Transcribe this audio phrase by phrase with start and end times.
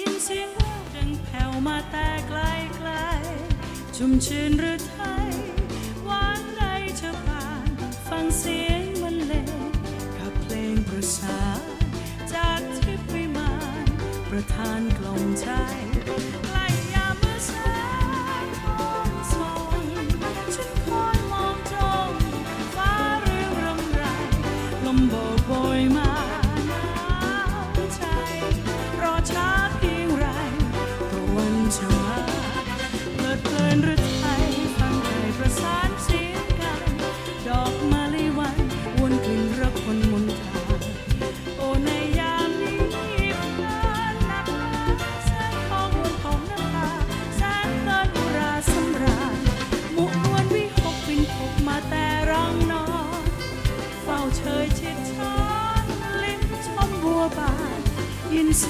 [0.00, 2.40] ยินเสียงแววดังแผ่วมาแต่ไกล
[2.76, 5.30] ไกลๆชุ่มชื่นหรือไทย
[6.04, 6.62] หวานใด
[7.00, 7.68] จะผ่าน
[8.08, 9.50] ฟังเสียงมันเลง
[10.16, 11.40] ขับเพลงประสา
[12.32, 13.52] จากทิพย์วิมา
[13.84, 13.86] น
[14.30, 15.48] ประทานกล่อมใจ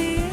[0.00, 0.27] ยิ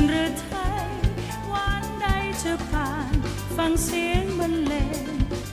[0.00, 0.48] นหรือไท
[0.84, 0.88] ย
[1.52, 2.06] วันใด
[2.42, 3.12] จะผ่าน
[3.56, 4.74] ฟังเสียงบรรเล
[5.04, 5.08] ง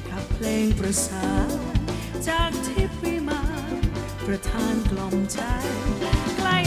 [0.10, 1.50] ขับเพลงประสาน
[2.28, 3.74] จากทิพย์วิมาน
[4.26, 5.40] ประทานกล่อมใจ
[6.38, 6.58] ใกล้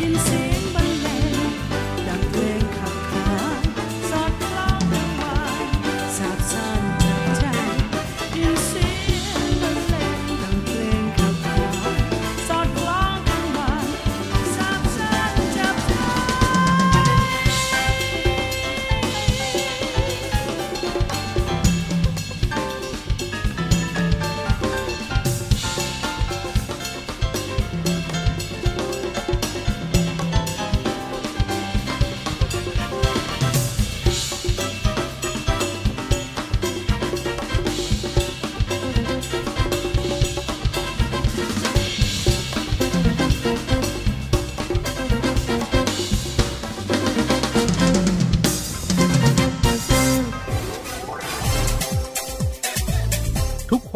[0.00, 0.27] ยิ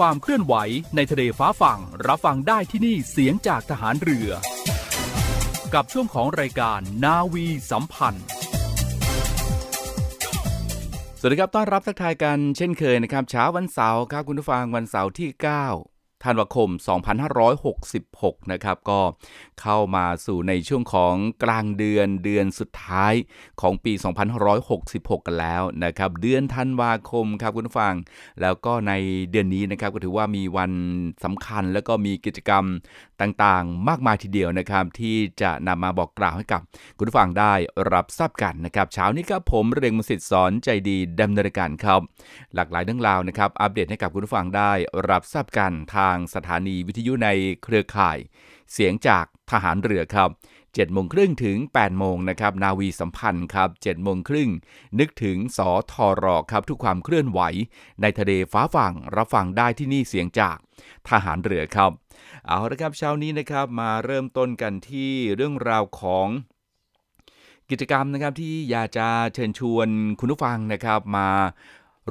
[0.08, 0.54] ความเคลื่อนไหว
[0.96, 4.30] ในทะเลฟ้าฝั่ง รับฟังได้ที่นี่เสียงจากทหารเรือ
[5.74, 8.26] กับช่วงของรายการนาวีสัมพันธ์
[11.18, 15.91] สวัสดีครับต้อนรับทักทายกันเช่นเคยนะครับเช้าวันเสาร์ครับคุณผู้ฟังวันเสาร์ที่ 9
[16.24, 16.68] ธันวาคม
[17.60, 19.00] 2566 นะครับ ก็
[19.62, 23.14] เข้ามาสู่ในช่วงของกลางเดือนเดือนสุดท้าย
[23.60, 23.92] ของปี
[24.60, 27.94] 2566 กันแล้วนะครับ เดือนธันวาคมครับคุณผู้ฟัง
[28.42, 28.92] แล้วก็ใน
[29.30, 30.72] เดือนนี้นะครับก็ถือว่ามีวัน
[31.24, 32.64] สำคัญแล้วก็มีกิจกรรม
[33.20, 36.60] ต่างๆ มากมายทีเดียวนะครับ ที่จะนำมาบอกกล่าวให้กับ
[36.98, 37.52] คุณผู้ฟังได้
[37.92, 42.00] รับทราบกันนะครับ เช้านี้ครับผมเรงมสิทธิ์สอนใจดีดำเนินการครับ
[42.54, 44.72] หลากหลายเรื่องราวนะครับ อัปเดตให้กับคุณผู้ฟังได้
[45.10, 47.28] รับทราบกันทางสถานีวิทยุใน
[47.62, 48.18] เครือข่าย
[48.72, 50.30] เสียงจากทหารเรือครับ
[50.62, 54.50] 7โมงครึ่งถึง8โมงนะครับนาวีสัมพันธ์ครับ7โมงครึ่ง
[54.98, 57.40] นึกถึงสอทอรอครับทุกความเคลื่อนไหว
[58.02, 60.56] ในทะเลฟ้าฝั่งรับฟังได้ที่นี่เสียงจาก
[61.08, 61.90] ทหารเรือครับ
[62.46, 66.28] เอาละครับเช้านี้นะครับมาเริ่มต้นกันที่เรื่องราวของ
[67.70, 69.88] กิจกรรมนะครับที่อยากจะเชิญชวน
[70.20, 71.28] คุณผู้ฟังนะครับมา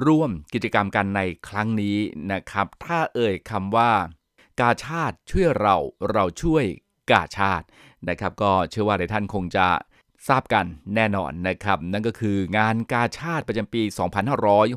[0.05, 1.97] ร่วมกิจกรรมกันในครั้งนี้
[2.31, 3.91] นะครับ ถ้าเอ่ยคำว่า
[4.59, 5.77] กาชาติช่วยเรา
[6.11, 6.65] เราช่วย
[7.11, 7.65] กาชาติ
[8.09, 9.67] นะครับ ก็เชื่อว่าหลายท่านคงจะ
[10.27, 10.65] ทราบกัน
[10.95, 13.81] แน่นอนนะครับ นั่นก็คืองานกาชาติประจำปี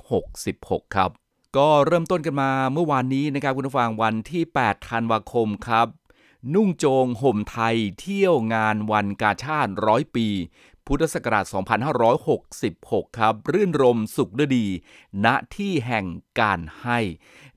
[0.00, 1.10] 2566 ครับ
[1.56, 5.88] ก็เริ่มต้นกันมาเมื่อวานนี้นะครับคุณผู้ฟังวันที่ 8 ธันวาคมครับ
[6.54, 10.28] นุ่งโจงห่มไทยเที่ยวงานวันกาชาติร้อยปี
[10.86, 11.44] พุทธศักราช
[12.32, 14.66] 2566 ครับ รื่นรมสุขฤดี
[15.24, 15.26] ณ
[15.56, 16.06] ที่แห่ง
[16.40, 16.98] การให้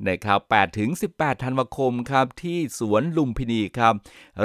[0.09, 3.93] นะครับ8ถึง 18 ธันวาคมครับที่สวนลุมพินีครับ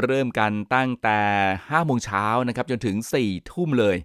[0.03, 1.21] เริ่มกันตั้งแต่
[1.51, 3.97] 5โมงเช้านะครับจนถึง 4 ทุ่มเลย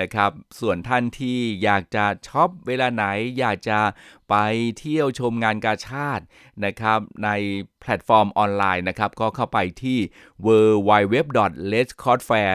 [0.00, 0.30] นะครับ
[0.60, 3.04] ส่วนท่านที่อยากจะช็อปเวลาไหน
[3.38, 3.78] อยากจะ
[4.30, 4.34] ไป
[4.78, 6.24] เที่ยวชมงานกาชาติ
[6.64, 7.28] นะครับใน
[7.80, 9.98] แพลตฟอร์มออนไลน์นะครับ ก็เข้าไปที่
[10.46, 10.48] w
[10.88, 11.16] w w
[11.72, 12.54] r e d c r o s s f a i r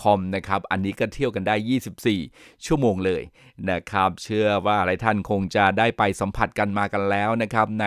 [0.00, 1.54] c o m นะครับ อันนี้ก็เที่ยวกันได้
[2.10, 3.22] 24 ชั่วโมงเลย
[3.70, 7.86] นะครับเชื่อว่าหลายท่านคงจะได้ไปสัมผัสกันมากันแล้วนะครับใน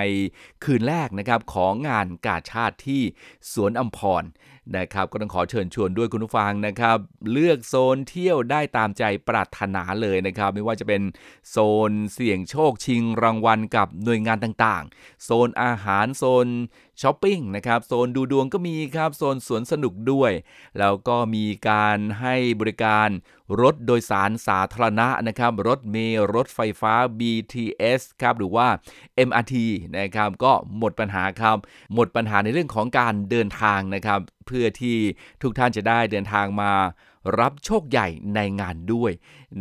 [0.63, 3.01] คืนแรกนะครับของงานกาชาติที่
[3.53, 4.23] สวนอัมพร
[4.77, 6.97] นะครับก็ต้องขอเชิญชวนด้วยคุณผู้ฟังนะครับ
[7.31, 11.01] เลือกโซนเที่ยวได้ตามใจปรารถนาเลยนะครับ ไม่ว่าจะเป็น
[11.49, 11.57] โซ
[11.89, 16.47] นเสี่ยงโชคชิงรางวัลกับหน่วยงานต่างๆ โซนอาหารโซน
[17.01, 20.31] ช้อปปิ้งนะครับ โซนดูดวงก็มีครับ โซนสวนสนุกด้วย
[20.79, 23.09] แล้วก็มีการให้บริการ
[23.61, 28.67] รถโดยสารสาธารณะนะครับ รถเมล์รถไฟฟ้า BTS ครับ หรือว่า
[29.27, 29.55] MRT
[29.97, 31.57] นะครับ ก็หมดปัญหาครับ
[31.93, 34.97] หมดปัญหาในเรื่องของการเดินทางนะครับ เพื่อที่
[35.41, 36.73] ทุกท่านจะได้เดินทางมา
[37.39, 39.11] รับโชคใหญ่ในงานด้วย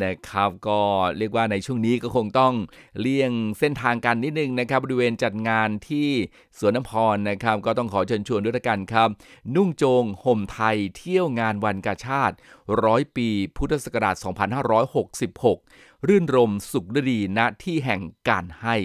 [0.02, 0.80] นะครับ ก็
[1.18, 2.54] เรียกว่าในช่วงนี้ก็คงต้อง
[3.00, 6.08] เลี่ยงเส้นทางกันนิดนึงนะครับบริเวณจัดงานที่
[6.58, 9.08] สวนน้ำพรนะครับ ก็ต้องขอเชิญชวนด้วยกันครับ
[9.54, 12.36] นุ่งโจงห่มไทยเที่ยวงานวันกาชาติ
[12.84, 14.16] ร้อยปี พุทธศักราช
[14.90, 18.76] 2566 รื่นรมสุขฤดีณที่แห่งการให้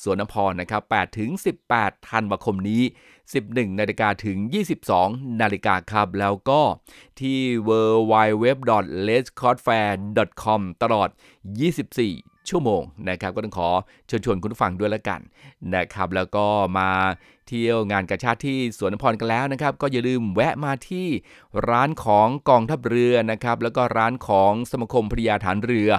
[0.00, 1.30] สวนน้ำพรนะครับ8ถึง
[1.68, 2.82] 18 ธันวาคมนี้
[3.30, 4.36] 11 นาฬิกาถึง
[4.88, 6.60] 22 นาฬิกาครับ แล้วก็
[7.20, 11.08] ที่ www.lescotfair.com ตลอด
[11.78, 13.68] 24 ชั่วโมงนะครับ ก็ต้องขอ
[14.06, 15.20] เชิญชวนคุณผู้ฟังด้วยละกัน
[15.74, 16.46] นะครับ แล้วก็
[16.78, 16.90] มา
[17.48, 21.08] เที่ยวงานกาชาติที่สวนพรกันแล้วนะครับ ก็อย่าลืมแวะมาที่
[21.68, 25.90] ร้านของกองทัพเรือนะครับ แล้วก็ร้านของสมาคมพริยาฐานเรือ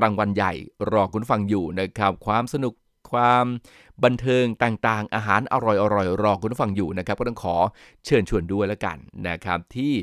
[0.00, 0.52] รางวัลใหญ่
[0.90, 2.74] รอคุณฟังอยู่นะครับ ความสนุก
[3.12, 3.46] ความ
[4.04, 7.56] บันเทิงต่างๆ อาหารอร่อยๆรอคุณฟังอยู่นะครับ ก็ต้องขอ
[8.04, 9.94] เชิญชวนด้วยแล้วกันนะครับ ที่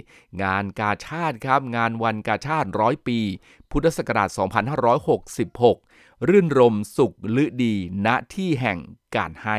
[0.43, 3.19] งานกาชาติครับ งานวันกาชาติร้อยปี
[3.71, 4.29] พุทธศักราช
[5.49, 7.75] 2566 รื่นรมสุขลือดี
[8.05, 8.79] ณที่แห่ง
[9.15, 9.57] การให้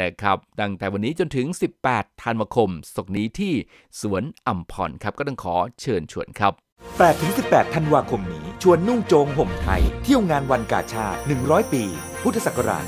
[0.00, 1.46] นะครับ ตั้งแต่วันนี้จนถึง
[1.84, 3.54] 18 ธันวาคมศกนี้ที่
[4.00, 6.54] สวนอัมพรครับ ก็ต้องขอเชิญชวนครับ
[7.14, 11.84] 8-18 ธันวาคมนี้ ชวนนุ่งโจงห่มไทย เที่ยวงานวันกาชาติ 100 ปี
[12.22, 12.84] พุทธศักราช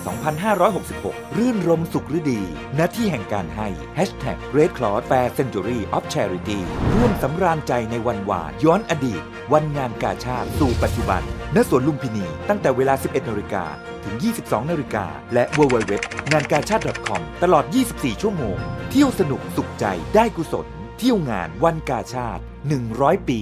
[0.66, 2.40] 2566 รื่นรมสุขฤดี
[2.78, 3.68] ณที่แห่งการให้
[3.98, 6.60] Hashtag Red Cross Fair Century of Charity
[6.94, 11.22] ร่วมสำราญใจในวันวาน ย้อนอดีต วันงานกาชาติสู่ปัจจุบัน
[11.54, 13.64] ณ สวนลุมพินี ตั้งแต่เวลา 11นาฬิกา
[14.04, 15.92] ถึง 22 นาฬิกา และ www
[16.32, 18.56] งานกาชาติ .com ตลอด 24 ชั่วโมง
[18.90, 20.66] เที่ยวสนุกสุขใจได้กุศล
[20.98, 22.42] เที่ยวงานวันกาชาติ
[22.84, 23.40] 100 ปี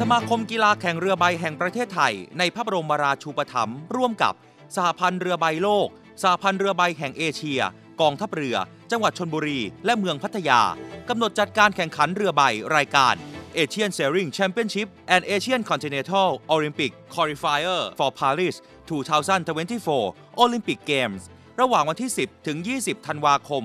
[0.00, 4.34] สมาคมกีฬาแข่งเรือใบแห่งประเทศไทย ในพระบรมราชูปถัมภ์ร่วมกับ
[4.76, 5.88] สหพันธ์เรือใบโลก
[6.22, 7.60] สหพันธ์เรือใบแห่งเอเชีย
[8.00, 8.56] กองทัพเรือ
[8.90, 10.60] จังหวัดชนบุรี และเมืองพัทยา
[11.08, 12.42] กำหนดจัดการแข่งขันเรือใบ
[12.76, 13.14] รายการ
[13.54, 21.22] Asian Sailing Championship and Asian Continental Olympic Qualifier for Paris 2024 Olympic Games
[21.60, 23.62] ระหว่างวันที่ 10 ถึง 20 ธันวาคม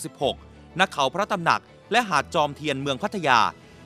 [0.00, 1.60] 2566 ณ เขาพระตำหนัก
[1.92, 3.38] และหาดจอมเทียนเมืองพัทยา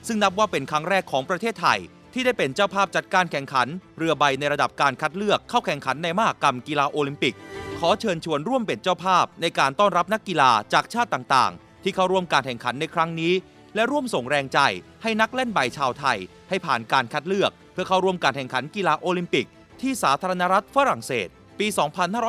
[0.07, 1.78] ซึ่งนับว่าเป็นครั้งแรกของประเทศไทย
[2.12, 7.35] ที่ได้เป็นเจ้าภาพจัดการแข่งขัน เรือใบในระดับการคัดเลือกเข้าแข่งขันในมหกรรมกีฬาโอลิมปิก
[7.78, 13.33] ขอเชิญชวนร่วมเป็นเจ้าภาพในการต้อนรับนักกีฬาจากชาติต่างๆ ที่เข้าร่วมการแข่งขันในครั้งนี้
[13.76, 14.59] และร่วมส่งแรงใจ
[15.02, 16.18] ให้นักเล่นใบชาวไทย
[16.49, 19.47] ให้ผ่านการคัดเลือก เพื่อเข้าร่วมการแข่งขันกีฬาโอลิมปิก
[19.80, 21.28] ที่สาธารณรัฐฝรั่งเศส
[21.59, 21.66] ปี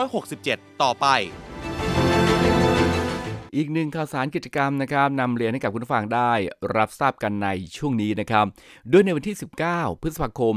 [0.10, 1.06] 2567 ต่อไป
[3.56, 6.32] อีกหนึ่งข่าวสารกิจกรรมนะครับนำเรียนให้กับคุณฟังได้
[6.78, 8.46] รับทราบกันในช่วงนี้นะครับ
[8.92, 9.38] ด้วยในวันที่
[9.70, 10.56] 19 พฤษภาคม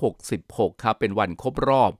[0.00, 1.92] 2566 ครับ เป็นวันครบรอบ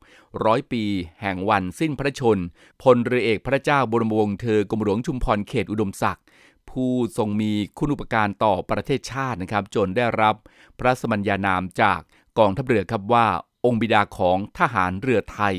[0.45, 0.85] ร้อยปี
[1.23, 2.39] แห่งวันสิ้นพระชน
[2.83, 6.25] พลเรือเอกพระเจ้าบรมวงศ์เธอกรมหลวงชุมพรเขตอุดมศักดิ์
[6.71, 10.35] ผู้ทรงมีคุณอุปการต่อประเทศชาตินะครับ จนได้รับ
[10.79, 12.01] พระสมัญญานามจาก
[12.39, 13.27] กองทัพเรือครับว่า
[13.65, 15.55] องค์บิดาของทหารเรือไทย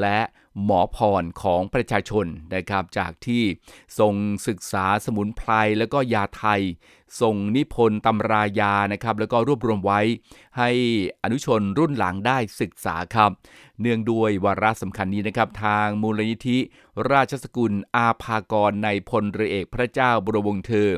[0.00, 0.18] และ
[0.64, 3.42] หมอพรของประชาชนนะครับจากที่
[3.98, 4.14] ทรง
[4.46, 6.62] ศึกษาสมุนไพรแล้วก็ยาไทย
[7.20, 10.00] ทรงนิพนธ์ตำรายานะครับแล้วก็รวบรวมไว้
[10.58, 10.70] ให้
[11.22, 13.30] อนุชนรุ่นหลังได้ศึกษาครับ
[13.80, 16.58] เนื่องด้วยวาระสำคัญนี้นะครับ ทางมูลนิธิ
[17.10, 20.88] ราชสกุลอาภากรในพลเรือเอกพระเจ้าบรมวงศ์เธอ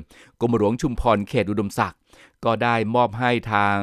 [0.40, 1.98] กรมหลวงชุมพรเขตอุดมศักดิ์
[2.44, 3.78] ก็ได้มอบให้ทาง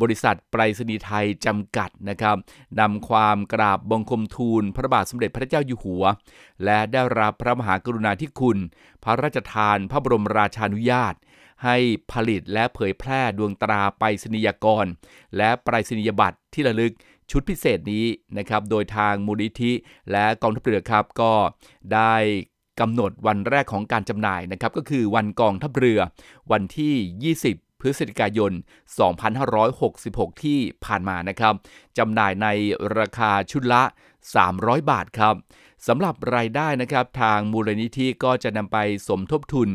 [0.00, 2.36] บริษัทไปรษณีย์ไทยจำกัดนะครับ
[2.80, 6.04] นำความกราบบังคมทูลพระบาทสมเด็จพระเจ้าอยู่หัว
[6.64, 8.58] และได้รับพระมหากรุณาธิคุณ
[9.04, 11.14] พระราชทานพระบรมราชานุญาต
[11.64, 11.76] ให้
[12.12, 14.86] ผลิตและเผยแพร่ดวงตราไปรษณียากร
[15.36, 16.92] และไปรษณียบัตรที่ระลึก
[17.30, 18.06] ชุดพิเศษนี้
[18.38, 19.72] นะครับ โดยทางมูลนิธิ
[20.10, 21.32] และกองทัพเรือครับก็
[21.94, 22.14] ได้
[22.80, 26.00] กำหนดวันแรกของการจำหน่ายนะครับ ก็คือวันกองทัพเรือ
[26.52, 26.94] วันที่
[27.52, 28.52] 20 พฤศจิกายน
[29.86, 31.54] 2566 ที่ผ่านมานะครับ
[31.98, 32.48] จำหน่ายใน
[32.98, 33.82] ราคาชุดละ
[34.36, 35.34] 300 บาทครับ
[35.86, 38.78] สำหรับรายได้นะครับทางมูลนิธิก็จะนำไป
[39.08, 39.68] สมทบทุน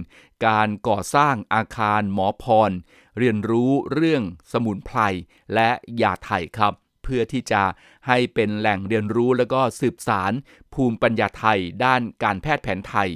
[0.47, 2.71] การก่อสร้างอาคารหมอพร
[3.17, 4.99] เรียนรู้เรื่องสมุนไพร
[5.53, 5.69] และ
[6.01, 7.63] ยาไทยครับเพื่อที่จะ
[8.07, 10.31] ให้เป็นแหล่งเรียนรู้แล้วก็สืบสาร
[10.73, 13.09] ภูมิปัญญาไทยด้านการแพทย์แผนไทย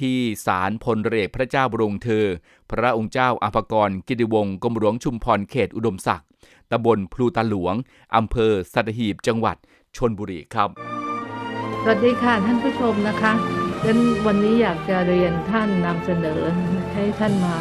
[0.00, 2.26] ที่ศาลพลเรือพระเจ้าบรมเธอ
[2.70, 6.26] พระองค์เจ้าอภกรกิติวงศ์กรมหลวงชุมพรเขตอุดมศักดิ์
[6.70, 7.74] ตำบลพลูตาหลวง
[8.16, 9.56] อำเภอสัตหีบจังหวัด
[9.96, 10.68] ชนบุรีครับ
[11.82, 13.32] สวัสดีค่ะท่านผู้ชมนะคะ
[13.84, 16.40] ดังวันนี้อยากจะเรียนท่านนำเสนอ
[16.94, 17.54] ให้ท่านมา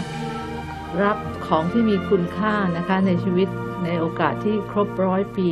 [1.04, 1.18] รับ
[1.48, 3.48] ของที่มีคุณค่านะคะในชีวิต
[3.84, 5.50] ในโอกาสที่ครบร้อยปี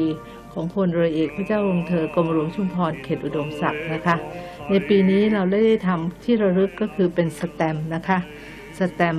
[0.53, 4.15] ของพลเรือเอกพระเจ้าองค์เธอกรมหลวงชุมพรเขตอุดมศักดิ์นะคะ
[4.71, 8.19] ในปีนี้เราได้ทำที่ระลึกก็คือเป็นสแตมนะคะ
[8.79, 9.17] สแตม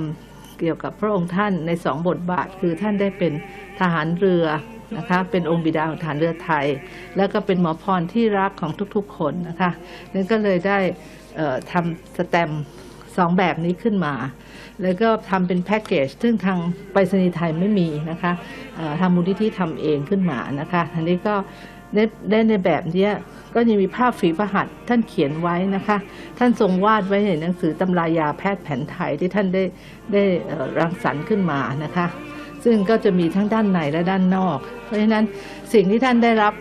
[0.59, 3.33] เกี่ยวกับพระองค์ท่านในสองบทบาท คือท่านได้เป็น
[3.79, 4.45] ทหารเรือ
[4.97, 6.65] นะคะเป็นองค์บิดาของฐานเรือไทย
[7.17, 9.71] แล้วก็เป็นหมอพรที่รักของทุกๆคนนะคะ
[10.13, 10.77] นั่นก็เลยได้
[11.71, 12.51] ทำสแตม
[13.17, 14.13] สองแบบนี้ขึ้นมา
[14.81, 16.57] แล้วก็ทำเป็นแพ็กเกจ ซึ่งทาง
[16.91, 18.31] ไปรษณีย์ไทยไม่มีนะคะ
[18.99, 21.35] ทางมูลนิธิทำเองขึ้นมานะคะอันนี้ก็
[21.95, 23.09] ได้ได้ในแบบนี้
[23.53, 25.97] ก็ยังมีภาพฝีพระหัตถ์ท่านเขียนไว้นะคะ
[26.39, 29.63] ท่านทรงวาดไว้ในหนังสือตำรายาแพทย์แผนไทยที่ท่านได้
[30.13, 30.23] ได้
[30.79, 32.07] รังสรรค์ขึ้นมานะคะ
[32.63, 35.23] ซึ่งก็จะมีทั้งด้านในและด้านนอก เพราะฉะนั้น
[35.73, 36.53] สิ่งที่ท่านได้รับ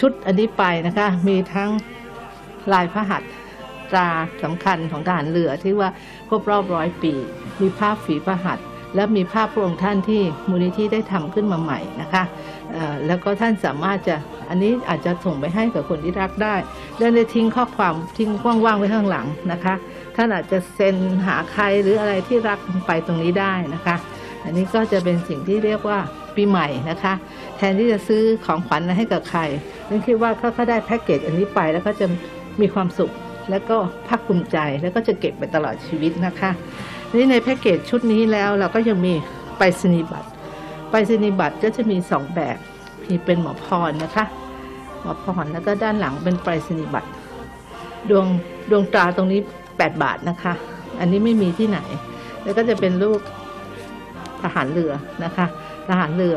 [0.00, 1.70] ชุดอันนี้ไปนะคะ มีทั้ง
[2.72, 3.30] ลายพระหัตถ์
[3.90, 4.08] ตรา
[4.42, 5.88] สำคัญของทหารเรือที่ว่า
[6.28, 7.12] ครบรอบร้อยปี
[7.60, 12.22] มีภาพฝีพระหัตถ์และมีภาพพระองค์ท่านที่มูลนิธิได้ทำขึ้นมาใหม่นะคะ
[13.06, 14.16] แล้วก็ท่านสามารถจะ
[14.48, 16.54] อันนี้อาจจะส่งไปให้กับคนที่รักได้
[16.98, 18.30] และได้ทิ้งข้อความทิ้ง
[18.64, 19.74] ว่างๆไว้ข้างหลังนะคะ
[20.16, 20.96] ท่านอาจจะเซ็น
[21.26, 23.96] หาใครหรืออะไรที่รักไปตรงนี้ได้นะคะ
[24.44, 25.98] อันนี้ก็จะเป็นสิ่งที่เรียกว่า
[26.36, 27.12] ปีใหม่นะคะ
[27.56, 29.40] แทนที่จะซื้อของขวัญให้กับใคร
[29.88, 32.06] ฉันคิดว่าเขาเขาได้แพ็กเกจอันนี้ไปแล้วก็จะ
[32.60, 33.10] มีความสุข
[33.50, 33.76] แล้วก็
[34.08, 36.50] ภาคภูมิใจแล้วก็จะเก็บไปตลอดชีวิตนะคะ
[37.14, 39.14] นี่ในแพ็กเกจชุดนี้แล้วเราก็ยังมี
[39.58, 40.28] ไปรษณียบัตร
[40.90, 42.58] ไปรษณียบัตรก็จะมีสองแบบ
[43.08, 44.24] มีเป็นหมอพรนะคะ
[45.02, 47.08] หมอพรแล้วก็ด้านหลังเป็นไปรษณียบัตร
[48.10, 48.26] ดวง
[48.70, 49.40] ดวงตราตรงนี้
[49.70, 50.54] 8 บาทนะคะ
[51.00, 51.78] อันนี้ไม่มีที่ไหน
[52.42, 53.20] แล้วก็จะเป็นรูป
[54.42, 54.92] ทหารเรือ
[55.24, 55.46] นะคะ
[55.88, 56.36] ทหารเรือ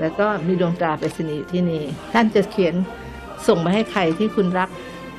[0.00, 1.82] แล้วก็มีดวงตราไปรษณีย์อยู่ที่นี่
[2.12, 2.74] ท่านจะเขียน
[3.46, 4.68] ส่งมาให้ใครที่คุณรัก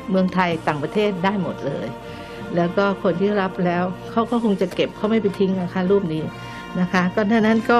[0.09, 1.87] เมืองไทยต่างประเทศได้หมดเลย
[2.55, 6.23] แล้วก็คนที่รับแล้วเขาก็คงจะเก็บเขาไม่ไปทิ้งนะคะรูปนี้
[6.79, 7.79] นะคะ ก็ดังนั้นก็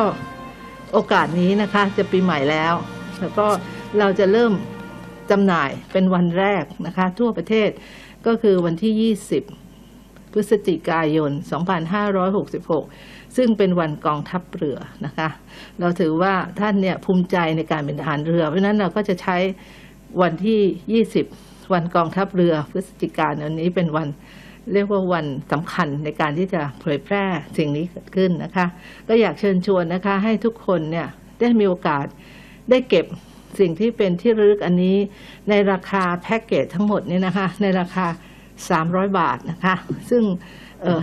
[0.97, 2.73] โอกาสนี้นะคะ จะปีใหม่แล้ว
[3.19, 3.47] แล้วก็
[3.99, 4.53] เราจะเริ่ม
[5.31, 7.69] จำหน่ายเป็นวันแรกนะคะ ทั่วประเทศ
[8.27, 9.13] ก็คือวันที่
[9.71, 11.31] 20 พฤศจิกายน
[12.53, 15.29] 2566 ซึ่งเป็นวันกองทัพเรือนะคะ
[15.79, 19.37] เราถือว่าท่านเนี่ยภูมิใจในการเป็นทหารเรือ เพราะนั้นเราก็จะใช้
[20.21, 24.07] วันที่ 20 วันกองทัพเรือพฤศจิกายนนี้เป็นวัน
[24.73, 27.23] เรียกว่าวันสำคัญในการที่จะเผยแพร่
[27.57, 28.65] สิ่งนี้เกิดขึ้นนะคะ
[29.07, 31.07] ก็อยากเชิญชวนนะคะ ให้ทุกคนเนี่ย
[31.39, 32.05] ได้มีโอกาส
[32.69, 33.05] ได้เก็บ
[33.59, 34.97] สิ่งที่เป็นที่ระลึกอันนี้
[35.49, 38.05] ในราคาแพ็กเกจทั้งหมดเนี่ยนะคะ ในราคา
[38.61, 39.75] 300 บาทนะคะ
[40.09, 40.23] ซึ่ง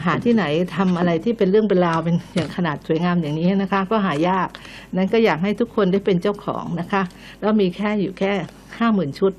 [0.04, 0.44] หาที่ไหน
[0.76, 4.48] ทำอะไรที่เป็นเรื่องเป็นราวเป็นอย่างขนาดสวยงามอย่างนี้นะคะ ก็หายาก
[4.96, 7.02] นั้นก็อยากให้ทุกคนได้เป็นเจ้าของนะคะ
[7.40, 8.32] แล้วมีแค่อยู่แค่
[8.78, 9.32] ห้าหมื่นชุด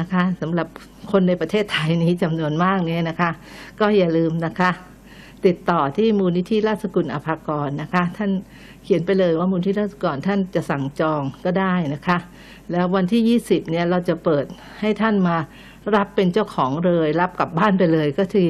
[0.00, 0.68] นะคะสำหรับ
[1.12, 3.30] คนในประเทศไทยนี้จำนวนมากเนี่ยนะคะ
[3.80, 4.70] ก็อย่าลืมนะคะ
[5.46, 8.30] ติดต่อที่มูลนิธิราชสกุลอภากรนะคะ ท่าน
[8.84, 12.18] เขียนไปเลยว่ามูลนิธิราชสกุลท่านจะสั่งจองก็ได้นะคะ
[12.72, 14.44] แล้ววันที่ 20เนี่ยเราจะเปิด
[14.80, 15.36] ให้ท่านมา
[15.96, 18.48] รับเป็นเจ้าของเลย รับกลับบ้านไปเลยก็คือ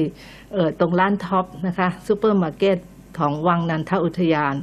[0.53, 2.77] เออตรงร้านท็อปนะคะซูเปอร์มาร์เก็ต
[3.17, 4.55] ของวังนันทอุทยาน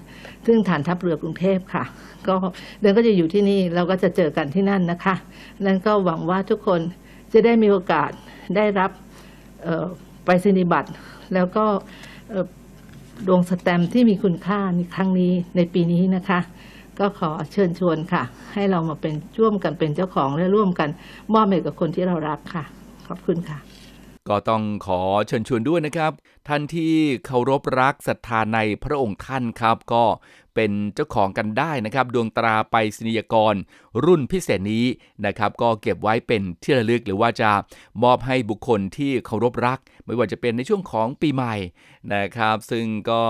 [0.46, 1.84] ซึ่งฐานทัพเรือกรุงเทพค่ะ
[2.28, 2.36] ก็
[2.80, 5.14] เดินก็จะอยู่ที่นี่เราก็จะเจอกันที่นั่นนะคะ
[5.66, 6.80] นั้นก็หวังว่าทุกคน
[7.32, 8.10] จะได้มีโอกาส
[8.56, 8.90] ได้รับ
[10.24, 10.90] ไปรษณียบัตร
[11.34, 11.64] แล้วก็
[13.26, 16.40] ดวงสแตมที่มีคุณค่าในครั้งนี้ในปีนี้นะคะ
[16.98, 18.22] ก็ขอเชิญชวนค่ะ
[18.54, 20.88] ให้เรามาเป็นร่วมกันเป็นเจ้าของและร่วมกัน
[21.34, 22.64] มอบให้กับคนที่เรารักค่ะ
[23.06, 23.58] ขอบคุณค่ะ
[24.30, 26.12] ก็ต้องขอเชิญชวนด้วยนะครับ
[26.48, 26.94] ท่านที่
[27.26, 30.04] เคารพรักศรัทธาในพระองค์ท่านครับ ก็
[30.54, 33.54] เป็นเจ้าของกันได้นะครับ ดวงตราไปรษณียกร
[34.04, 34.86] รุ่นพิเศษนี้
[35.26, 37.50] นะครับ ก็เก็บไว้เป็นที่ระลึกหรือว่าจะ
[38.02, 41.54] มอบให้บุคคลที่เคารพรัก ไม่ว่าจะเป็นในช่วงของปีใหม่
[42.14, 43.24] นะครับ ซึ่งก็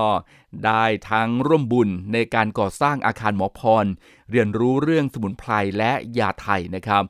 [0.64, 3.86] ได้ทั้งร่วมบุญในการก่อสร้างอาคารหมอพร
[4.30, 7.02] เรียนรู้เรื่องสมุนไพรและยาไทยนะครับ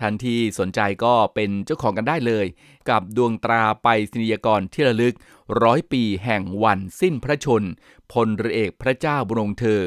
[0.00, 2.46] ท่านที่สนใจก็เป็นเจ้าของกันได้เลย
[2.90, 5.14] กับดวงตราไปศนียกรที่ระลึก
[5.62, 7.62] ร้อยปีแห่งวันสิ้นพระชน
[8.12, 9.80] พลเรือเอกพระเจ้าบรมเธอ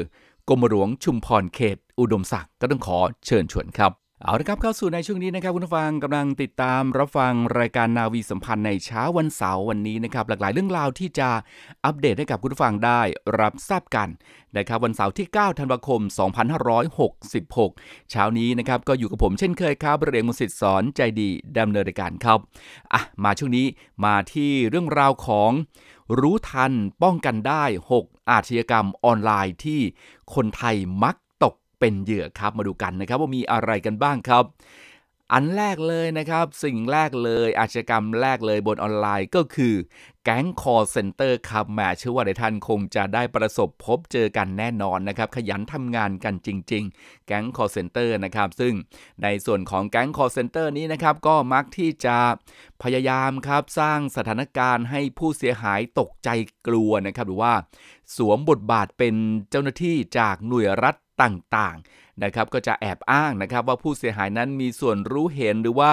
[0.48, 3.92] กรมหลวงชุมพรเขต อุดมศักดิ์ก็ต้องขอเชิญชวนครับ
[4.24, 11.28] เอาละครับเข้าสู่ในช่วงนี้นะครับคุณผู้ฟังกำลังติดตามรับฟังรายการนาวีสัมพันธ์ในเช้าวันเสาร์วันนี้นะครับหลากหลายเรื่องราวที่จะ
[11.84, 13.00] อัปเดตให้กับคุณผู้ฟังได้
[13.40, 14.08] รับทราบกัน
[14.56, 16.00] นะครับวันเสาร์ที่ 9 ธันวาคม
[17.26, 21.28] 2566 เช้านี้นะครับก็อยู่กับผมเช่นเคยครับเรียงมุสิตสอนใจดี
[21.58, 22.38] ดำเนินรายการครับ
[22.92, 23.66] อะมาช่วงนี้
[24.04, 25.50] มาที่เรื่องราวของ
[26.20, 27.64] รู้ทันป้องกันได้
[27.98, 29.80] 6 อาชญากรรมออนไลน์ที่
[30.34, 31.16] คนไทยมัก
[31.80, 34.44] เป็นเหยื่อครับมาดูกันนะครับว่ามีอะไรกันบ้างครับ
[35.32, 39.74] อันแรกเลยนะครับ สิ่งแรกเลยอาชญากรรมแรกเลยบนออนไลน์ก็คือ
[40.24, 48.74] แก๊งคอลเซ็นเตอร์ครับแหมเชื่อว่าในท่านคงจะได้ประสบพบเจอกันแน่นอนนะครับ ขยันทำงานกันจริง ๆ แก๊งคอลเซ็นเตอร์นะครับ ซึ่ง
[49.22, 52.18] ในส่วนของแก๊งคอลเซ็นเตอร์นี้นะครับ ก็มักที่จะ
[52.82, 56.28] พยายามครับ สร้างสถานการณ์ให้ผู้เสียหายตกใจ
[56.66, 57.54] กลัวนะครับ หรือว่า
[58.16, 59.14] สวมบทบาทเป็น
[59.50, 65.92] เจ้าหน้าที่จากหน่วยรัฐต่างๆ นะครับก็จะแอบอ้างนะครับว่าผู้เสียหายนั้นมีส่วนรู้เห็นหรือว่า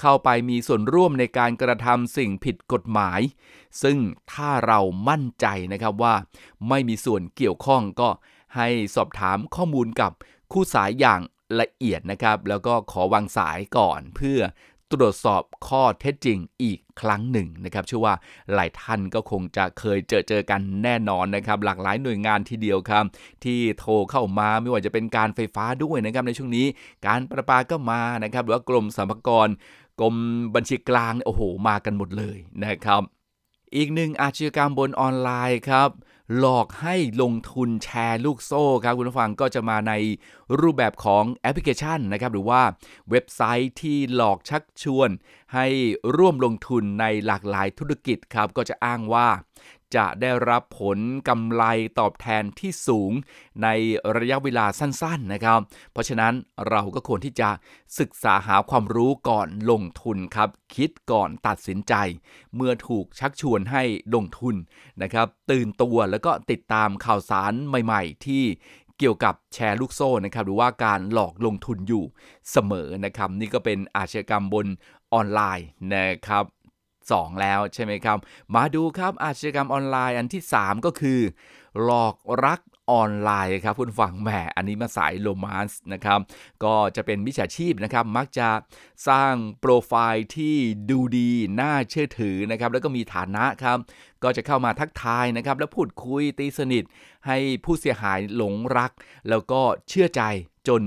[0.00, 3.20] เข้าไปมีส่วนร่วมในการกระทำสิ่งผิดกฎหมาย
[3.82, 3.98] ซึ่ง
[4.32, 6.14] ถ้าเรามั่นใจนะครับว่า
[6.68, 8.08] ไม่มีส่วนเกี่ยวข้องก็
[8.56, 10.12] ให้สอบถามข้อมูลกับ
[10.52, 11.20] คู่สายอย่าง
[11.60, 14.38] ละเอียดนะครับ แล้วก็ขอวางสายก่อนเพื่อ
[14.92, 18.14] ตรวจสอบข้อเท็จจริงอีกครั้งหนึ่งนะครับเชื่อว่า
[18.54, 23.04] หลายท่านก็คงจะเคยเจอเจอกันแน่นอนนะครับ หลากหลายหน่วยงานทีเดียวครับ
[23.44, 26.66] ที่โทรเข้ามาไม่ว่าจะเป็นการไฟฟ้าด้วยนะครับในช่วงนี้
[27.06, 29.48] การประปาก็มานะครับหรือว่ากรมสรรพากร
[30.00, 30.14] กรม
[30.54, 33.02] บัญชีกลางโอ้โหมากันหมดเลยนะครับ
[33.76, 35.90] อีกหนึ่งอาชญากรรมบนออนไลน์ครับ
[36.38, 39.92] หลอกให้ลงทุนแชร์ลูกโซ่ครับคุณผู้ฟังก็จะมาใน
[40.60, 42.62] รูปแบบของแอปพลิเคชันนะครับหรือว่า
[43.10, 45.10] เว็บไซต์ที่หลอกชักชวน
[45.54, 45.66] ให้
[46.16, 49.28] ร่วมลงทุนในหลากหลายธุรกิจครับก็จะอ้างว่า
[49.96, 50.98] จะได้รับผล
[51.28, 51.64] กำไร
[51.98, 53.12] ตอบแทนที่สูง
[53.62, 53.68] ใน
[54.16, 55.60] ระยะเวลาสั้นๆนะครับ
[55.92, 56.32] เพราะฉะนั้น
[56.68, 57.50] เราก็ควรที่จะ
[57.98, 61.94] ศึกษาหาความรู้ก่อนลงทุนครับ คิดก่อนตัดสินใจ
[62.56, 63.82] เมื่อถูกชักชวนให้
[64.14, 64.54] ลงทุน
[65.02, 68.44] นะครับ ตื่นตัวแล้วก็ติดตามข่าวสารใหม่ ๆ ที่
[68.98, 72.04] เกี่ยวกับแชร์ลูกโซ่นะครับ หรือว่าการหลอกลงทุนอยู่
[72.50, 74.66] เสมอนะครับ นี่ก็เป็นอาชญากรรมบน
[75.12, 76.44] ออนไลน์นะครับ
[77.18, 78.18] 2 แล้วใช่ไหมครับ
[78.54, 81.20] มาดูครับอาชญากรรมออนไลน์อันที่ 3 ก็คือ
[81.82, 86.20] หลอกรักออนไลน์ครับคุณฟังแหมอันนี้มาสายโรแมนส์นะครับ
[86.64, 88.48] ก็จะเป็นมิจฉาชีพนะครับ มักจะ
[89.08, 90.56] สร้างโปรไฟล์ที่
[90.90, 93.78] ดูดีน่าเชื่อถือนะครับ แล้วก็มีฐานะครับ
[94.22, 96.84] ก็จะเข้ามาทักทายนะครับ แล้วพูดคุยตีสนิท
[97.26, 98.92] ให้ผู้เสียหายหลงรัก
[99.28, 100.22] แล้วก็เชื่อใจ
[100.68, 100.82] จน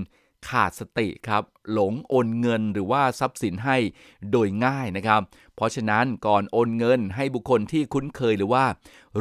[0.48, 3.78] ขาดสติครับหลงโอนเงินหรือว่าทรัพย์สินให้
[4.32, 5.22] โดยง่ายนะครับ
[5.56, 8.66] เพราะฉะนั้นก่อนโอนเงินให้บุคคลที่คุ้นเคยหรือว่า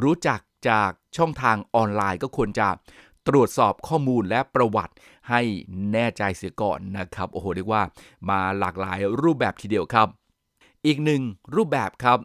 [0.03, 2.69] รู้จักจากช่องทางออนไลน์ก็ควรจะ
[3.29, 4.95] ตรวจสอบข้อมูลและประวัติ
[5.31, 5.41] ให้
[5.93, 7.83] แน่ใจเสียก่อนนะครับโอ้โหเรียกว่า
[8.31, 10.09] มาหลากหลายรูปแบบทีเดียวครับ
[10.87, 11.23] อีกหนึ่ง
[11.55, 12.19] รูปแบบครับ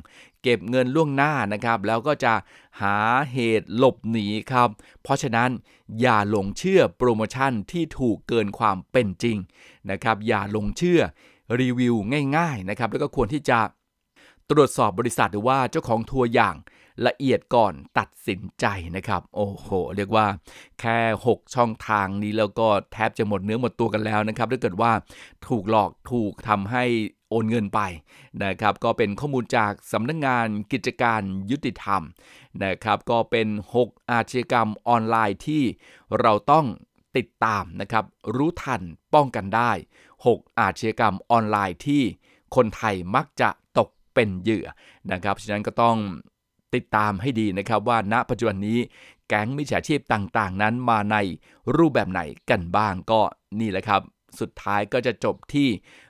[0.43, 2.35] เก็บเงินล่วงหน้านะครับ แล้วก็จะ
[2.81, 2.97] หา
[3.33, 4.69] เหตุหลบหนีครับ
[5.03, 5.51] เพราะฉะนั้น
[6.01, 9.37] อย่าหลงเชื่อโปรโมชั่นที่ถูกเกินความเป็นจริง
[9.91, 11.01] นะครับ อย่าหลงเชื่อ
[11.61, 11.95] รีวิว
[12.37, 13.59] ง่าย ๆนะครับ แล้วก็ควรที่จะ
[14.51, 16.55] ตรวจสอบบริษัทหรือว่าเจ้าของทัวร์อย่าง
[17.07, 20.27] ละเอียดก่อนตัดสินใจนะครับ โอ้โห เรียกว่า
[20.81, 24.93] แค่ 6 ช่องทางนี้แล้วก็แทบจะหมดเนื้อหมดตัวกันแล้วนะครับถ้าเกิดว่า
[25.49, 26.85] ถูกหลอกถูกทำให้
[27.31, 27.81] โอนเงินไป
[28.45, 32.03] นะครับก็เป็นข้อมูลจากสำนักงงานกิจการยุติธรรม
[32.65, 33.49] นะครับก็เป็น
[33.83, 35.63] 6 อาชญากรรมออนไลน์ที่
[36.21, 36.67] เราต้อง
[37.17, 38.05] ติดตามนะครับ
[38.37, 38.83] รู้ทัน
[39.15, 39.71] ป้องกันได้
[40.15, 42.03] 6 อาชญากรรมออนไลน์ที่
[42.57, 44.67] คนไทยมักจะตกเป็นเหยื่อ
[45.13, 45.97] นะครับฉะนั้นก็ต้อง
[46.75, 48.79] ติดตามให้ดีนะครับว่าณปัจจุบันนี้
[49.29, 51.17] แก๊งมิจฉาชีพต่างๆ นั้นมาใน
[51.77, 53.21] รูปแบบไหนกันบ้างก็
[53.61, 54.03] นี่แหละครับ
[54.41, 55.69] สุดท้ายก็จะจบที่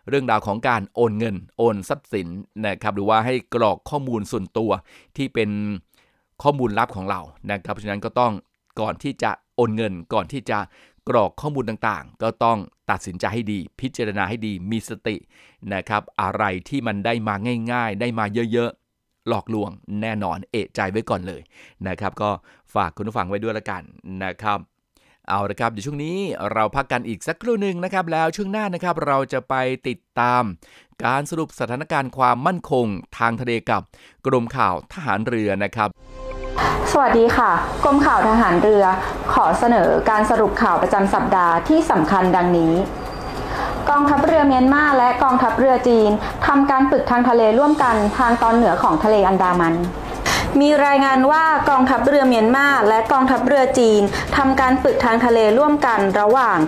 [0.08, 2.28] เรื่องราวของการโอนเงิน โอนทรัพย์สิน
[2.66, 4.70] นะครับหรือว่าให้กรอกข้อมูลส่วนตัว
[5.16, 5.50] ที่เป็น
[6.42, 8.32] ข้อมูลลับของเรานะครับเพราะฉะนั้นก็ต้อง
[8.80, 10.58] ก่อนที่จะโอนเงิน ก่อนที่จะ
[11.08, 12.58] กรอกข้อมูลต่างๆ ก็ต้อง
[12.90, 15.16] ตัดสินใจให้ดี พิจารณาให้ดีมีสติ
[15.74, 17.34] นะครับอะไรที่มันได้มา
[17.72, 18.87] ง่าย ๆ ได้มาเยอะๆ
[19.28, 19.70] หลอกลวง
[20.02, 21.42] แน่นอนเอะใจไว้ก่อนเลย
[21.88, 22.30] นะครับ ก็
[22.74, 23.82] ฝากคุณผู้ฟังไว้ด้วยละกัน
[24.24, 24.58] นะครับ
[25.28, 26.16] เอาละครับเดี๋ยวช่วงนี้
[26.52, 29.54] เราพักกันอีกสักครู่หนึ่งนะครับ แล้วช่วงหน้านะครับเราจะไป
[29.88, 30.42] ติดตาม
[31.04, 32.86] การสรุปสถานการณ์ความมั่นคง
[33.18, 33.82] ทางทะเลกับ
[34.26, 35.88] กรมข่าวทหารเรือนะครับ
[36.92, 37.50] สวัสดีค่ะ
[37.84, 38.84] กรมข่าวทหารเรือ
[39.32, 42.72] ขอเสนอการสรุปข่าวประจำสัปดาห์ที่สำคัญดังนี้
[43.90, 46.10] กองทัพเรือเมียนมาและกองทัพเรือจีน
[46.46, 49.74] ทำการฝึกทางทะเลร่วมกันทางตอนเหนือของทะเลอันดามัน
[50.60, 54.02] มีรายงานว่ากองทัพเรือเมียนมาและกองทัพเรือจีน
[54.36, 56.58] ทำการฝึกทางทะเลร่วมกันระหว่าง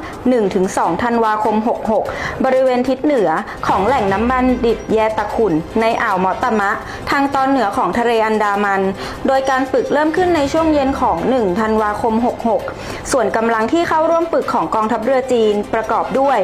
[0.47, 1.57] 1-2 ธันวาคม
[1.99, 3.31] 66 บริเวณทิศเหนือ
[3.67, 6.71] ของแหล่งน้ำมันดิบแยตะขุน ในอ่าวมอตมะ
[7.11, 8.83] ทางตอนเหนือของทะเลอันดามัน
[9.27, 12.15] โดยการฝึกเริ่มขึ้นในช่วงเย็นของ 1 ธันวาคม
[12.63, 16.39] 66 ส่วนกำลังที่เข้าร่วมฝึกของกองทัพเรือจีนประกอบด้วย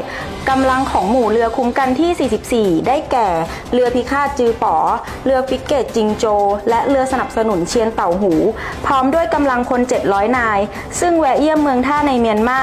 [0.50, 3.28] กำลังของหมู่เรือคุ้มกันที่ 44 ได้แก่
[3.72, 4.76] เรือพิฆาตจือป๋อ
[5.24, 6.24] เรือฟริเกตจิงโจว
[6.70, 8.32] และเรือสนับสนุนเชียนเต่าหู
[8.86, 10.58] พร้อมด้วยกำลังพล700 นาย
[11.00, 12.60] ซึ่งแวะเยี่ยมเมืองท่าในเมียนมา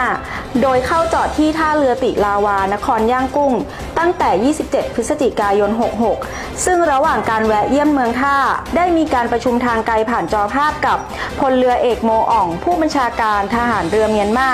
[0.62, 3.54] โดยเข้าจอดที่ท่าเรือติลาวา นครย่างกุ้ง
[4.00, 5.72] ตั้งแต่ 27 พฤศจิกายน
[6.18, 8.36] 66 ซึ่งระหว่างการแวะเยี่ยมเมืองท่า
[8.76, 10.98] ได้มีการประชุมทางไกลผ่านจอภาพกับ
[11.40, 14.50] พลเรือเอกโมอ่อง ผู้บัญชาการทหารเรือเมียนมา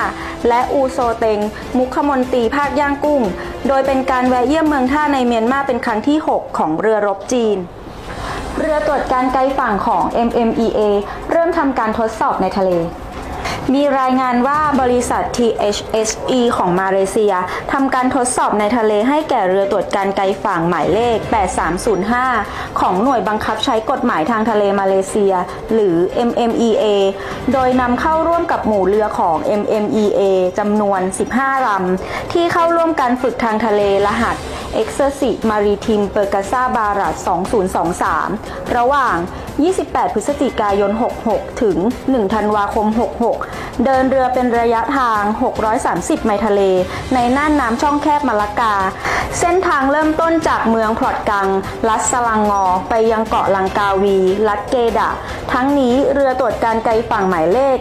[0.48, 1.40] และอูโซเตง
[1.78, 3.22] มุขมนตรีภาคย่างกุ้ง
[3.68, 7.58] โดยเป็นการแวะเยี่ยมเมืองท่าในเมียนมาเป็นครั้งที่ 6 ของเรือรบจีน
[8.58, 10.80] เรือตรวจการไกลฝั่งของ MMEA
[11.32, 12.72] เริ่มทำการทดสอบในทะเล
[13.76, 17.34] มีรายงานว่าบริษัท THSE ของมาเลเซีย
[17.72, 21.18] ทำการทดสอบในทะเลให้แก่เรือตรวจการไกลฝั่งหมายเลข
[22.00, 25.34] 8305 ของหน่วยบังคับใช้กฎหมายทางทะเลมาเลเซีย
[25.74, 25.96] หรือ
[26.30, 26.86] MMEA
[27.54, 30.22] โดยนำเข้าร่วมกับหมู่เรือของ MMEA
[30.60, 31.02] จำนวน
[31.36, 34.36] 15ลำที่เข้าร่วมการฝึกทางทะเลรหัส
[34.82, 36.78] e x e r c i Maritime p e r c a s a b
[36.86, 37.16] a r a t
[37.96, 39.18] 2023 ระหว่าง
[39.66, 40.92] 28 พฤศจิกายน
[41.26, 42.88] 66 ถึง 1 ธันวาคม
[43.36, 45.22] 66 เดินเรือเป็นระยะทาง
[45.74, 46.62] 630 ไมล์ทะเล
[47.14, 48.76] ในน่านน้ำช่องแคบมาลากา
[49.40, 51.48] เส้นทางเริ่มต้นจากเมืองพลอดกัง
[51.88, 55.10] ลัสสลังงอ ไปยังเกาะลังกาวี ลัดเกดะ
[55.54, 57.78] ทั้งนี้เรือตรวจการไกลฝั่งหมายเลข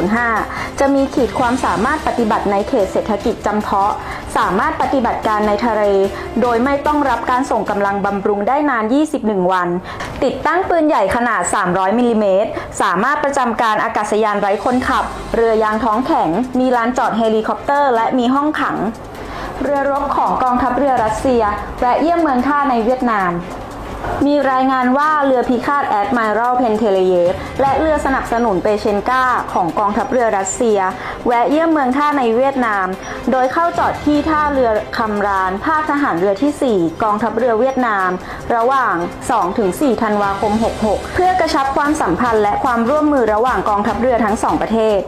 [0.00, 3.92] 8305 จะมีขีดความสามารถปฏิบัติในเขตเศรษฐกิจจำเพาะ
[4.36, 5.82] สามารถปฏิบัติการในทะเล
[6.40, 8.84] โดยไม่ต้องรับการส่งกำลังบำรุงได้นาน
[9.18, 9.68] 21 วัน
[10.24, 18.76] ติดตั้งปืนใหญ่ขนาด 300 มิลลิเมตร สามารถประจำการอากาศยานไร้คนขับ เรือยางท้องแข็ง มีลานจอดเฮลิคอปเตอร์ และมีห้องขัง
[19.62, 21.42] เรือรบของกองทัพเรือรัสเซีย
[21.80, 23.30] แวะเยี่ยมเมืองท่าในเวียดนาม
[24.26, 30.78] มีรายงานว่าเรือพิฆาตแอดมิรัลแพนเทเลเยฟและเรือสนับสนุนเปเชนกาของกองทัพเรือรัสเซีย
[31.26, 32.86] แวะเยี่ยมเมืองท่าในเวียดนาม
[33.30, 38.10] โดยเข้าจอดที่ท่าเรือคัมรานภาคทหารเรือที่ 4 กองทัพเรือเวียดนาม
[38.54, 38.94] ระหว่าง
[39.48, 40.52] 2-4 ธันวาคม
[40.84, 44.98] 66 เพื่อกระชับความสัมพันธ์และความร่วมมือระหว่างกองทัพเรือทั้งสองประเทศ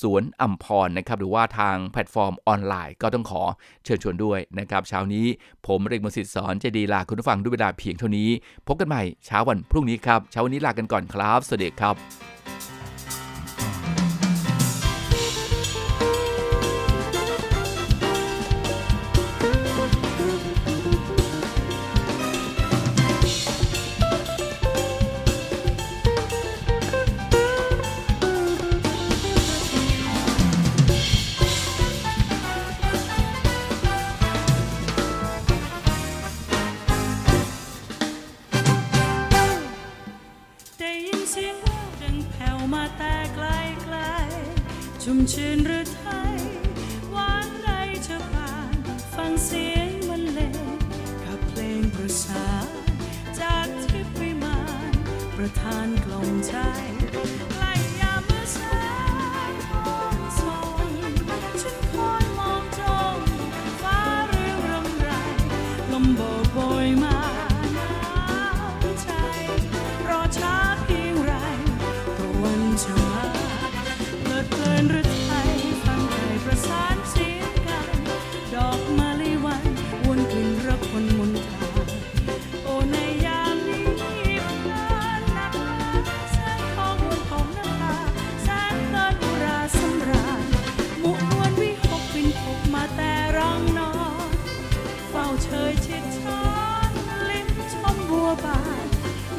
[0.00, 3.42] สวนอัมพรนะครับ หรือว่าทางแพลตฟอร์มออนไลน์ก็ต้องขอ
[3.84, 5.26] เชิญชวนด้วยนะครับ เช้านี้
[5.66, 8.28] ผมเรกมสิทธิ์สอนเจดีลาคุณผู้ฟังด้วยเวลาเพียงเท่านี้
[8.66, 11.96] พบกันใหม่เช้าวันพรุ่งนี้ครับ เช้าวันนี้ลากันก่อนครับ สวัสดีครับ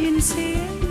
[0.04, 0.83] sincere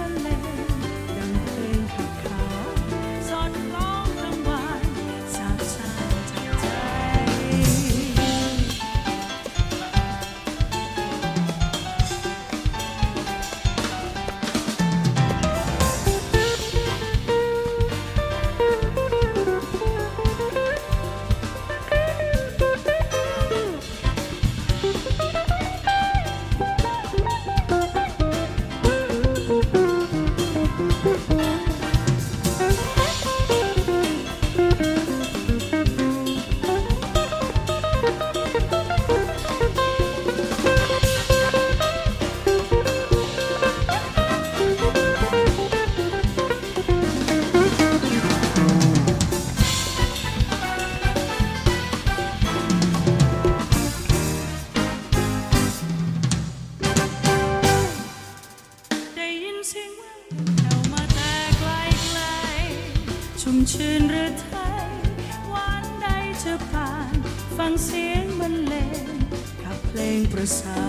[70.33, 70.83] ประสา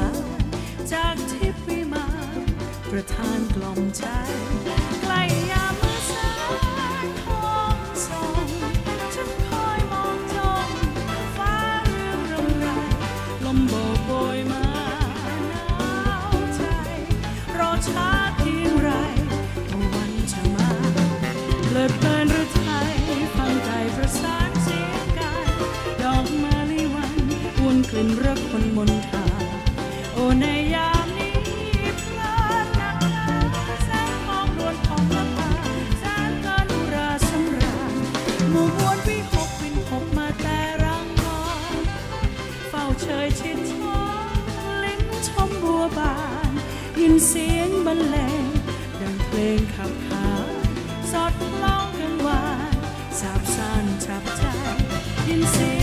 [0.92, 2.38] จากทิพย์วิมาน
[2.92, 4.04] ประทานกล่อมใจ
[5.02, 6.32] ใกล้ยามมือสา
[7.04, 8.48] ยทองส่อง
[9.14, 10.70] ฉันคอยมองจ้อง
[11.38, 11.56] ฟ้า
[11.88, 12.68] เรื่องรำไร
[13.46, 14.66] ลมโบกโบยมา
[15.50, 15.68] หนา
[16.32, 16.62] วใจ
[17.58, 18.90] รอช้าเพียงไร
[19.70, 20.70] ก็วันจะมา
[21.72, 22.94] เลิดเพลินหรือไทย
[23.36, 25.48] ฟังใจประสานเสียงกาย
[26.02, 27.14] ดอกมาลิวัน
[27.64, 28.93] วนกลิ่นรักคนมน
[43.28, 43.74] ยชิดช
[44.28, 44.40] ม
[44.84, 46.16] ลิ้นชมบัวบา
[46.50, 46.52] น
[47.00, 48.46] ยินเสียงบรรเลง
[49.02, 50.54] ดังเพลงขับขาน
[51.12, 52.74] สอดคล้องกังวาน
[53.20, 54.44] สาบซ่านฉับใจ
[55.28, 55.82] ยินเสีย